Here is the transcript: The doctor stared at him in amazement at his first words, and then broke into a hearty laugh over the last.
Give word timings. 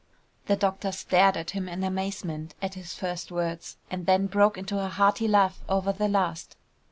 The 0.47 0.55
doctor 0.55 0.91
stared 0.91 1.37
at 1.37 1.51
him 1.51 1.69
in 1.69 1.83
amazement 1.83 2.55
at 2.59 2.73
his 2.73 2.95
first 2.95 3.31
words, 3.31 3.77
and 3.91 4.07
then 4.07 4.25
broke 4.25 4.57
into 4.57 4.83
a 4.83 4.87
hearty 4.87 5.27
laugh 5.27 5.63
over 5.69 5.93
the 5.93 6.07
last. 6.07 6.55